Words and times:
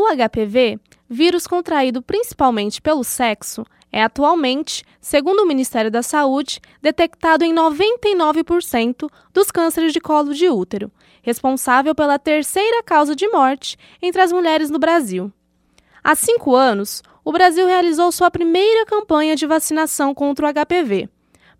O 0.00 0.06
HPV, 0.06 0.78
vírus 1.10 1.44
contraído 1.44 2.00
principalmente 2.00 2.80
pelo 2.80 3.02
sexo, 3.02 3.66
é 3.90 4.00
atualmente, 4.00 4.84
segundo 5.00 5.40
o 5.40 5.44
Ministério 5.44 5.90
da 5.90 6.04
Saúde, 6.04 6.60
detectado 6.80 7.44
em 7.44 7.52
99% 7.52 9.10
dos 9.34 9.50
cânceres 9.50 9.92
de 9.92 10.00
colo 10.00 10.32
de 10.32 10.48
útero, 10.48 10.88
responsável 11.20 11.96
pela 11.96 12.16
terceira 12.16 12.80
causa 12.84 13.16
de 13.16 13.26
morte 13.26 13.76
entre 14.00 14.22
as 14.22 14.30
mulheres 14.30 14.70
no 14.70 14.78
Brasil. 14.78 15.32
Há 16.04 16.14
cinco 16.14 16.54
anos, 16.54 17.02
o 17.24 17.32
Brasil 17.32 17.66
realizou 17.66 18.12
sua 18.12 18.30
primeira 18.30 18.86
campanha 18.86 19.34
de 19.34 19.48
vacinação 19.48 20.14
contra 20.14 20.46
o 20.46 20.52
HPV. 20.52 21.08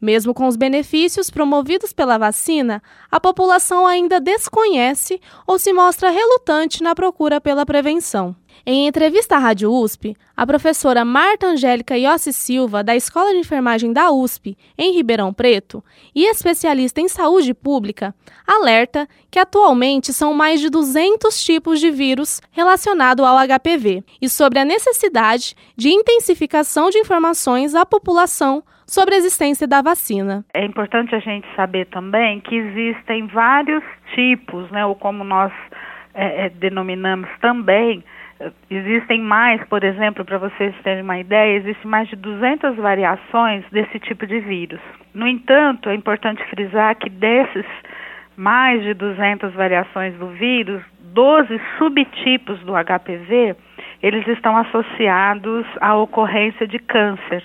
Mesmo 0.01 0.33
com 0.33 0.47
os 0.47 0.57
benefícios 0.57 1.29
promovidos 1.29 1.93
pela 1.93 2.19
vacina, 2.19 2.81
a 3.11 3.19
população 3.19 3.87
ainda 3.87 4.21
desconhece 4.21 5.21
ou 5.47 5.59
se 5.59 5.73
mostra 5.73 6.11
relutante 6.11 6.83
na 6.83 6.95
procura 6.95 7.41
pela 7.41 7.67
prevenção. 7.67 8.35
Em 8.67 8.87
entrevista 8.87 9.37
à 9.37 9.39
Rádio 9.39 9.73
USP, 9.73 10.17
a 10.37 10.47
professora 10.47 11.05
Marta 11.05 11.47
Angélica 11.47 11.97
Iossi 11.97 12.33
Silva, 12.33 12.83
da 12.83 12.95
Escola 12.95 13.33
de 13.33 13.39
Enfermagem 13.39 13.93
da 13.93 14.11
USP, 14.11 14.57
em 14.77 14.95
Ribeirão 14.95 15.33
Preto, 15.33 15.83
e 16.15 16.29
especialista 16.29 17.01
em 17.01 17.09
saúde 17.09 17.55
pública, 17.55 18.15
alerta 18.47 19.09
que 19.31 19.39
atualmente 19.39 20.13
são 20.13 20.35
mais 20.35 20.61
de 20.61 20.71
200 20.71 21.45
tipos 21.45 21.81
de 21.81 21.91
vírus 21.91 22.41
relacionados 22.53 23.25
ao 23.25 23.37
HPV 23.37 24.03
e 24.21 24.29
sobre 24.29 24.59
a 24.59 24.65
necessidade 24.65 25.55
de 25.77 25.89
intensificação 25.89 26.91
de 26.91 26.99
informações 26.99 27.75
à 27.75 27.85
população 27.87 28.63
sobre 28.87 29.15
a 29.15 29.19
existência 29.19 29.67
da 29.69 29.83
vacina. 29.83 30.45
É 30.55 30.65
importante 30.65 31.15
a 31.15 31.19
gente 31.19 31.47
saber 31.55 31.87
também 31.87 32.41
que 32.41 32.57
existem 32.57 33.27
vários 33.27 33.85
tipos, 34.15 34.71
né, 34.71 34.85
ou 34.85 34.95
como 34.95 35.23
nós 35.23 35.53
é, 36.15 36.47
é, 36.47 36.49
denominamos 36.49 37.29
também, 37.41 38.03
Existem 38.71 39.21
mais, 39.21 39.63
por 39.65 39.83
exemplo, 39.83 40.25
para 40.25 40.39
vocês 40.39 40.75
terem 40.83 41.03
uma 41.03 41.19
ideia, 41.19 41.57
existem 41.57 41.91
mais 41.91 42.09
de 42.09 42.15
200 42.15 42.77
variações 42.77 43.65
desse 43.73 43.99
tipo 43.99 44.27
de 44.27 44.39
vírus. 44.39 44.81
No 45.13 45.27
entanto, 45.27 45.89
é 45.91 45.95
importante 45.95 46.45
frisar 46.45 46.95
que 46.97 47.11
desses 47.11 47.67
mais 48.37 48.81
de 48.85 48.95
200 48.95 49.53
variações 49.55 50.15
do 50.15 50.29
vírus, 50.29 50.81
12 51.01 51.61
subtipos 51.79 52.61
do 52.61 52.75
HPV, 52.75 53.57
eles 54.01 54.27
estão 54.29 54.57
associados 54.57 55.67
à 55.81 55.97
ocorrência 55.97 56.67
de 56.69 56.79
câncer. 56.79 57.43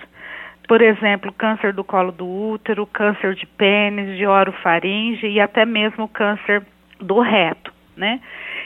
Por 0.68 0.82
exemplo, 0.82 1.34
câncer 1.34 1.74
do 1.74 1.84
colo 1.84 2.12
do 2.12 2.28
útero, 2.28 2.86
câncer 2.86 3.34
de 3.34 3.48
pênis, 3.48 4.16
de 4.16 4.28
orofaringe 4.28 5.26
e 5.28 5.40
até 5.40 5.66
mesmo 5.66 6.08
câncer 6.08 6.62
do 7.00 7.20
reto, 7.20 7.74
né? 7.98 8.22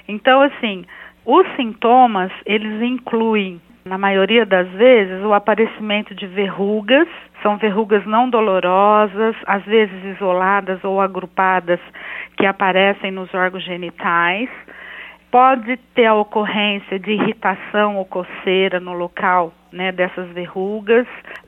Então, 0.07 0.41
assim, 0.41 0.85
os 1.29 1.45
sintomas, 1.57 2.31
eles 2.45 2.81
incluem, 2.81 3.59
na 3.83 3.97
maioria 3.97 4.45
das 4.45 4.65
vezes, 4.69 5.21
o 5.25 5.33
aparecimento 5.33 6.15
de 6.15 6.25
verrugas, 6.25 7.05
são 7.43 7.57
verrugas 7.57 8.05
não 8.05 8.29
dolorosas, 8.29 9.35
às 9.45 9.61
vezes 9.65 10.15
isoladas 10.15 10.81
ou 10.85 11.01
agrupadas, 11.01 11.81
que 12.37 12.45
aparecem 12.45 13.11
nos 13.11 13.33
órgãos 13.33 13.65
genitais. 13.65 14.47
Pode 15.29 15.75
ter 15.93 16.05
a 16.05 16.15
ocorrência 16.15 16.97
de 16.97 17.11
irritação 17.11 17.97
ou 17.97 18.05
coceira 18.05 18.79
no 18.79 18.93
local 18.93 19.53
né, 19.69 19.91
dessas 19.91 20.29
verrugas. 20.29 21.07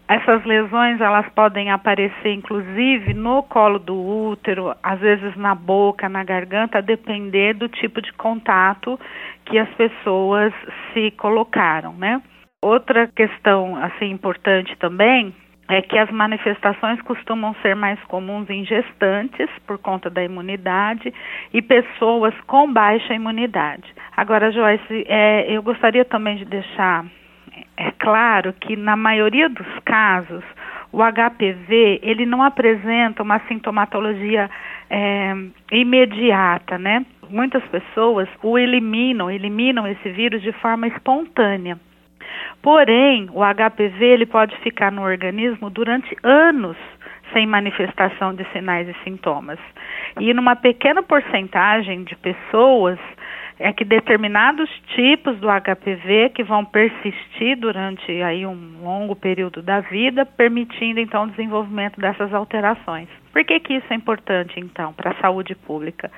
Essas 0.09 0.43
lesões 0.43 0.99
elas 0.99 1.29
podem 1.35 1.69
aparecer 1.69 2.33
inclusive 2.33 3.13
no 3.13 3.43
colo 3.43 3.77
do 3.77 3.95
útero, 3.95 4.75
às 4.81 4.99
vezes 4.99 5.35
na 5.35 5.53
boca, 5.53 6.09
na 6.09 6.23
garganta, 6.23 6.79
a 6.79 6.81
depender 6.81 7.53
do 7.53 7.69
tipo 7.69 8.01
de 8.01 8.11
contato 8.13 8.99
que 9.45 9.59
as 9.59 9.69
pessoas 9.75 10.51
se 10.91 11.11
colocaram, 11.11 11.93
né? 11.93 12.19
Outra 12.59 13.07
questão 13.07 13.75
assim 13.75 14.09
importante 14.09 14.75
também 14.77 15.31
é 15.69 15.79
que 15.83 15.99
as 15.99 16.09
manifestações 16.09 16.99
costumam 17.03 17.53
ser 17.61 17.75
mais 17.75 17.99
comuns 18.05 18.49
em 18.49 18.65
gestantes, 18.65 19.47
por 19.67 19.77
conta 19.77 20.09
da 20.09 20.23
imunidade, 20.23 21.13
e 21.53 21.61
pessoas 21.61 22.33
com 22.47 22.73
baixa 22.73 23.13
imunidade. 23.13 23.93
Agora, 24.17 24.51
Joyce, 24.51 25.05
é, 25.07 25.45
eu 25.55 25.61
gostaria 25.61 26.03
também 26.03 26.37
de 26.37 26.45
deixar 26.45 27.05
é 27.79 27.91
claro 27.97 28.51
que 28.51 28.75
na 28.75 28.97
maioria 28.97 29.47
dos 29.47 29.79
casos 29.85 30.43
o 30.91 30.97
HPV 31.01 32.01
ele 32.03 32.25
não 32.25 32.43
apresenta 32.43 33.23
uma 33.23 33.39
sintomatologia 33.47 34.49
é, 34.89 35.33
imediata, 35.71 36.77
né? 36.77 37.05
Muitas 37.29 37.63
pessoas 37.67 38.27
o 38.43 38.57
eliminam, 38.57 39.31
eliminam 39.31 39.87
esse 39.87 40.09
vírus 40.09 40.41
de 40.41 40.51
forma 40.51 40.87
espontânea. 40.87 41.79
Porém, 42.61 43.29
o 43.31 43.39
HPV 43.39 44.05
ele 44.05 44.25
pode 44.25 44.57
ficar 44.57 44.91
no 44.91 45.01
organismo 45.01 45.69
durante 45.69 46.17
anos 46.21 46.75
sem 47.31 47.47
manifestação 47.47 48.33
de 48.33 48.43
sinais 48.51 48.89
e 48.89 48.95
sintomas. 49.05 49.59
E 50.19 50.33
numa 50.33 50.55
pequena 50.55 51.01
porcentagem 51.01 52.03
de 52.03 52.15
pessoas 52.17 52.99
é 53.59 53.73
que 53.73 53.83
determinados 53.83 54.69
tipos 54.95 55.37
do 55.39 55.47
HPV 55.49 56.29
que 56.29 56.43
vão 56.43 56.63
persistir 56.63 57.57
durante 57.57 58.09
aí 58.21 58.45
um 58.45 58.81
longo 58.81 59.17
período 59.17 59.61
da 59.61 59.81
vida, 59.81 60.25
permitindo 60.25 60.99
então 61.01 61.25
o 61.25 61.29
desenvolvimento 61.29 61.99
dessas 61.99 62.33
alterações. 62.33 63.09
Por 63.33 63.43
que, 63.43 63.59
que 63.59 63.73
isso 63.73 63.85
é 63.91 63.95
importante 63.95 64.57
então 64.57 64.93
para 64.93 65.11
a 65.11 65.15
saúde 65.15 65.55
pública? 65.55 66.09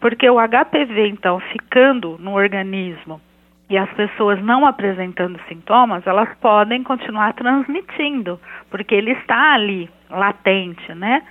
Porque 0.00 0.28
o 0.28 0.36
HPV 0.36 1.06
então 1.06 1.38
ficando 1.52 2.18
no 2.18 2.34
organismo 2.34 3.20
e 3.68 3.78
as 3.78 3.88
pessoas 3.92 4.42
não 4.42 4.66
apresentando 4.66 5.38
sintomas, 5.48 6.04
elas 6.04 6.28
podem 6.40 6.82
continuar 6.82 7.34
transmitindo, 7.34 8.40
porque 8.68 8.96
ele 8.96 9.12
está 9.12 9.54
ali 9.54 9.88
latente, 10.10 10.92
né? 10.92 11.22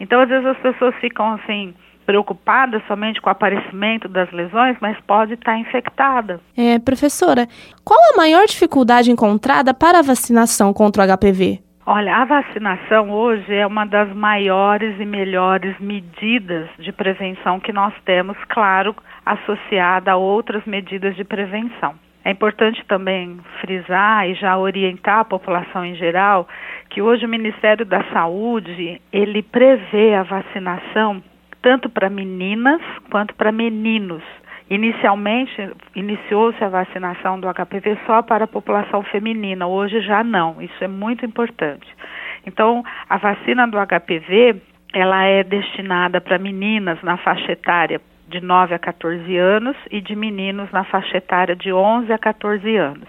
Então 0.00 0.22
às 0.22 0.28
vezes 0.30 0.46
as 0.46 0.58
pessoas 0.58 0.94
ficam 0.96 1.34
assim 1.34 1.74
preocupada 2.06 2.80
somente 2.86 3.20
com 3.20 3.28
o 3.28 3.32
aparecimento 3.32 4.08
das 4.08 4.30
lesões, 4.30 4.76
mas 4.80 4.96
pode 5.06 5.34
estar 5.34 5.58
infectada. 5.58 6.40
É, 6.56 6.78
professora, 6.78 7.46
qual 7.84 7.98
a 8.14 8.16
maior 8.16 8.46
dificuldade 8.46 9.10
encontrada 9.10 9.74
para 9.74 9.98
a 9.98 10.02
vacinação 10.02 10.72
contra 10.72 11.02
o 11.02 11.16
HPV? 11.16 11.60
Olha, 11.84 12.16
a 12.16 12.24
vacinação 12.24 13.10
hoje 13.10 13.54
é 13.54 13.66
uma 13.66 13.84
das 13.84 14.12
maiores 14.14 14.98
e 14.98 15.04
melhores 15.04 15.78
medidas 15.78 16.68
de 16.78 16.90
prevenção 16.90 17.60
que 17.60 17.72
nós 17.72 17.94
temos, 18.04 18.36
claro, 18.48 18.94
associada 19.24 20.12
a 20.12 20.16
outras 20.16 20.64
medidas 20.64 21.14
de 21.14 21.22
prevenção. 21.22 21.94
É 22.24 22.32
importante 22.32 22.84
também 22.88 23.38
frisar 23.60 24.28
e 24.28 24.34
já 24.34 24.58
orientar 24.58 25.20
a 25.20 25.24
população 25.24 25.84
em 25.84 25.94
geral 25.94 26.48
que 26.90 27.00
hoje 27.00 27.24
o 27.24 27.28
Ministério 27.28 27.86
da 27.86 28.02
Saúde, 28.12 29.00
ele 29.12 29.44
prevê 29.44 30.12
a 30.14 30.24
vacinação 30.24 31.22
tanto 31.66 31.90
para 31.90 32.08
meninas 32.08 32.80
quanto 33.10 33.34
para 33.34 33.50
meninos. 33.50 34.22
Inicialmente, 34.70 35.68
iniciou-se 35.96 36.62
a 36.62 36.68
vacinação 36.68 37.40
do 37.40 37.52
HPV 37.52 37.98
só 38.06 38.22
para 38.22 38.44
a 38.44 38.46
população 38.46 39.02
feminina, 39.02 39.66
hoje 39.66 40.00
já 40.02 40.22
não, 40.22 40.62
isso 40.62 40.84
é 40.84 40.86
muito 40.86 41.26
importante. 41.26 41.84
Então, 42.46 42.84
a 43.08 43.16
vacina 43.16 43.66
do 43.66 43.78
HPV, 43.84 44.62
ela 44.94 45.24
é 45.24 45.42
destinada 45.42 46.20
para 46.20 46.38
meninas 46.38 47.02
na 47.02 47.16
faixa 47.16 47.50
etária 47.50 48.00
de 48.28 48.40
9 48.40 48.72
a 48.72 48.78
14 48.78 49.36
anos 49.36 49.76
e 49.90 50.00
de 50.00 50.14
meninos 50.14 50.70
na 50.70 50.84
faixa 50.84 51.16
etária 51.16 51.56
de 51.56 51.72
11 51.72 52.12
a 52.12 52.18
14 52.18 52.76
anos, 52.76 53.08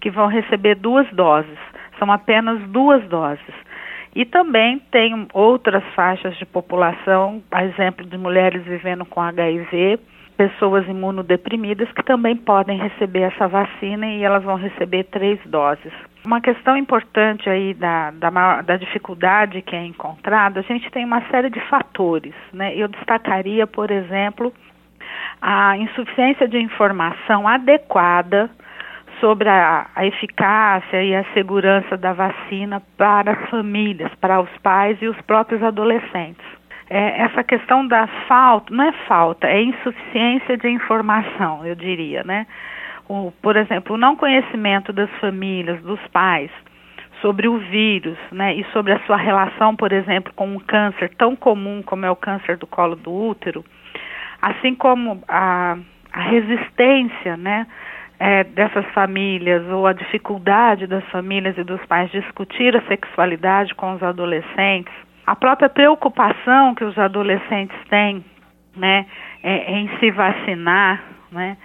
que 0.00 0.08
vão 0.08 0.28
receber 0.28 0.76
duas 0.76 1.10
doses, 1.10 1.58
são 1.98 2.12
apenas 2.12 2.60
duas 2.68 3.02
doses. 3.08 3.71
E 4.14 4.24
também 4.26 4.78
tem 4.90 5.26
outras 5.32 5.82
faixas 5.94 6.36
de 6.36 6.44
população, 6.44 7.42
a 7.50 7.64
exemplo 7.64 8.04
de 8.04 8.18
mulheres 8.18 8.62
vivendo 8.64 9.06
com 9.06 9.20
HIV, 9.20 9.98
pessoas 10.36 10.86
imunodeprimidas 10.86 11.90
que 11.92 12.02
também 12.02 12.36
podem 12.36 12.78
receber 12.78 13.20
essa 13.22 13.48
vacina 13.48 14.06
e 14.06 14.22
elas 14.22 14.42
vão 14.42 14.56
receber 14.56 15.04
três 15.04 15.38
doses. 15.46 15.92
Uma 16.24 16.40
questão 16.40 16.76
importante 16.76 17.48
aí 17.48 17.74
da, 17.74 18.10
da, 18.10 18.62
da 18.62 18.76
dificuldade 18.76 19.62
que 19.62 19.74
é 19.74 19.84
encontrada, 19.84 20.60
a 20.60 20.62
gente 20.62 20.90
tem 20.90 21.04
uma 21.04 21.22
série 21.30 21.50
de 21.50 21.60
fatores, 21.68 22.34
né? 22.52 22.74
Eu 22.76 22.88
destacaria, 22.88 23.66
por 23.66 23.90
exemplo, 23.90 24.52
a 25.40 25.76
insuficiência 25.78 26.46
de 26.46 26.58
informação 26.58 27.48
adequada 27.48 28.50
sobre 29.22 29.48
a, 29.48 29.86
a, 29.94 30.04
eficácia 30.04 31.00
e 31.00 31.14
a 31.14 31.24
segurança 31.32 31.96
da 31.96 32.12
vacina 32.12 32.82
para 32.98 33.30
as 33.30 33.50
famílias, 33.50 34.12
para 34.16 34.40
os 34.40 34.50
pais 34.58 35.00
e 35.00 35.06
os 35.06 35.18
próprios 35.22 35.62
adolescentes. 35.62 36.44
É, 36.90 37.22
essa 37.22 37.44
questão 37.44 37.86
da 37.86 38.08
falta, 38.26 38.74
não 38.74 38.84
é 38.84 38.92
falta, 39.06 39.46
é 39.46 39.62
insuficiência 39.62 40.56
de 40.58 40.68
informação, 40.68 41.64
eu 41.64 41.76
diria, 41.76 42.24
né? 42.24 42.48
O, 43.08 43.32
por 43.40 43.56
exemplo, 43.56 43.94
o 43.94 43.98
não 43.98 44.16
conhecimento 44.16 44.92
das 44.92 45.10
famílias, 45.20 45.80
dos 45.82 46.00
pais, 46.08 46.50
sobre 47.20 47.46
o 47.46 47.58
vírus, 47.58 48.18
né, 48.32 48.56
e 48.56 48.64
sobre 48.72 48.92
a 48.92 48.98
sua 49.06 49.16
relação, 49.16 49.76
por 49.76 49.92
exemplo, 49.92 50.32
com 50.34 50.48
um 50.48 50.58
câncer 50.58 51.08
tão 51.16 51.36
comum 51.36 51.80
como 51.80 52.04
é 52.04 52.10
o 52.10 52.16
câncer 52.16 52.56
do 52.56 52.66
colo 52.66 52.96
do 52.96 53.12
útero, 53.12 53.64
assim 54.40 54.74
como 54.74 55.22
a, 55.28 55.78
a 56.12 56.20
resistência, 56.20 57.36
né, 57.36 57.68
é, 58.22 58.44
dessas 58.44 58.86
famílias 58.92 59.68
ou 59.68 59.84
a 59.84 59.92
dificuldade 59.92 60.86
das 60.86 61.04
famílias 61.06 61.58
e 61.58 61.64
dos 61.64 61.84
pais 61.86 62.08
discutir 62.12 62.76
a 62.76 62.80
sexualidade 62.82 63.74
com 63.74 63.94
os 63.94 64.02
adolescentes, 64.02 64.94
a 65.26 65.34
própria 65.34 65.68
preocupação 65.68 66.72
que 66.72 66.84
os 66.84 66.96
adolescentes 66.96 67.76
têm 67.90 68.24
né, 68.76 69.06
é, 69.42 69.72
em 69.72 69.90
se 69.98 70.12
vacinar, 70.12 71.02
né, 71.32 71.56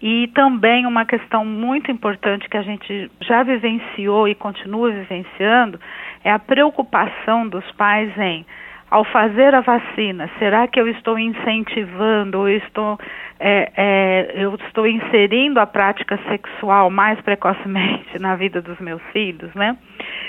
e 0.00 0.28
também 0.28 0.86
uma 0.86 1.04
questão 1.04 1.44
muito 1.44 1.90
importante 1.90 2.48
que 2.48 2.56
a 2.56 2.62
gente 2.62 3.10
já 3.20 3.42
vivenciou 3.42 4.26
e 4.26 4.34
continua 4.34 4.90
vivenciando 4.90 5.78
é 6.24 6.30
a 6.30 6.38
preocupação 6.38 7.46
dos 7.46 7.70
pais 7.72 8.16
em 8.16 8.46
ao 8.90 9.04
fazer 9.04 9.54
a 9.54 9.60
vacina, 9.60 10.30
será 10.38 10.68
que 10.68 10.80
eu 10.80 10.88
estou 10.88 11.18
incentivando 11.18 12.38
ou 12.38 12.48
estou, 12.48 12.98
é, 13.40 13.72
é, 13.76 14.32
eu 14.34 14.54
estou 14.54 14.86
inserindo 14.86 15.58
a 15.58 15.66
prática 15.66 16.18
sexual 16.28 16.88
mais 16.88 17.20
precocemente 17.20 18.16
na 18.20 18.36
vida 18.36 18.62
dos 18.62 18.78
meus 18.78 19.02
filhos, 19.12 19.52
né? 19.54 19.76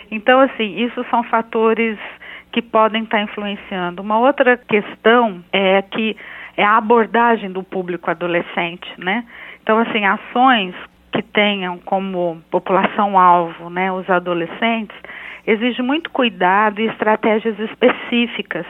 Então, 0.10 0.40
assim, 0.40 0.84
isso 0.84 1.06
são 1.10 1.24
fatores 1.24 1.98
que 2.52 2.62
podem 2.62 3.04
estar 3.04 3.22
influenciando. 3.22 4.02
Uma 4.02 4.18
outra 4.18 4.58
questão 4.58 5.44
é 5.54 5.82
que 5.82 6.18
é 6.56 6.64
a 6.64 6.78
abordagem 6.78 7.52
do 7.52 7.62
público 7.62 8.10
adolescente, 8.10 8.90
né? 8.98 9.24
Então, 9.62 9.78
assim, 9.80 10.06
ações 10.06 10.74
que 11.12 11.22
tenham 11.22 11.78
como 11.80 12.42
população-alvo 12.52 13.70
né, 13.70 13.92
os 13.92 14.10
adolescentes, 14.10 14.96
exige 15.48 15.82
muito 15.82 16.12
cuidado 16.12 16.82
e 16.82 16.88
estratégias 16.88 17.58
específicas. 17.58 18.66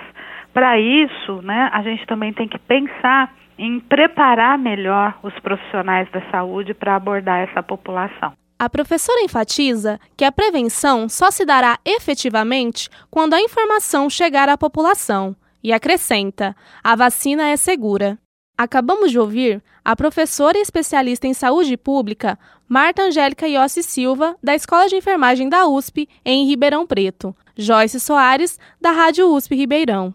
Para 0.53 0.79
isso, 0.79 1.41
né, 1.41 1.69
a 1.73 1.81
gente 1.81 2.05
também 2.05 2.31
tem 2.31 2.47
que 2.47 2.59
pensar 2.59 3.33
em 3.57 3.79
preparar 3.79 4.57
melhor 4.57 5.17
os 5.23 5.33
profissionais 5.39 6.09
da 6.11 6.21
saúde 6.29 6.75
para 6.75 6.95
abordar 6.95 7.39
essa 7.39 7.63
população. 7.63 8.33
A 8.59 8.69
professora 8.69 9.21
enfatiza 9.23 9.99
que 10.15 10.25
a 10.25 10.31
prevenção 10.31 11.09
só 11.09 11.29
se 11.29 11.45
dará 11.45 11.77
efetivamente 11.85 12.89
quando 13.09 13.33
a 13.33 13.41
informação 13.41 14.09
chegar 14.09 14.49
à 14.49 14.57
população 14.57 15.35
e 15.63 15.73
acrescenta: 15.73 16.55
a 16.83 16.95
vacina 16.95 17.49
é 17.49 17.57
segura. 17.57 18.17
Acabamos 18.57 19.11
de 19.11 19.19
ouvir 19.19 19.61
a 19.85 19.95
professora 19.95 20.57
e 20.57 20.61
especialista 20.61 21.27
em 21.27 21.33
saúde 21.33 21.77
pública, 21.77 22.39
Marta 22.67 23.03
Angélica 23.03 23.47
Iossi 23.47 23.83
Silva, 23.83 24.35
da 24.41 24.55
Escola 24.55 24.87
de 24.87 24.95
Enfermagem 24.95 25.47
da 25.47 25.67
USP, 25.67 26.09
em 26.25 26.47
Ribeirão 26.47 26.87
Preto, 26.87 27.35
Joyce 27.55 27.99
Soares, 27.99 28.59
da 28.81 28.89
Rádio 28.91 29.31
USP 29.31 29.55
Ribeirão. 29.55 30.13